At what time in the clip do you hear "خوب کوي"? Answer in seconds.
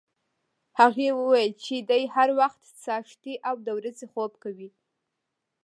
4.13-4.69